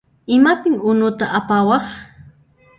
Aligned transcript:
Imapin 0.35 0.75
unuta 0.91 1.25
apawaq? 1.39 1.85